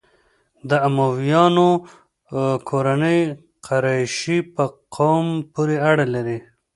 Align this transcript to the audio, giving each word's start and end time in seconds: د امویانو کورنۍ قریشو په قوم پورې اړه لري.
د 0.69 0.71
امویانو 0.87 1.69
کورنۍ 2.69 3.19
قریشو 3.65 4.37
په 4.55 4.63
قوم 4.95 5.27
پورې 5.53 5.77
اړه 5.89 6.05
لري. 6.15 6.39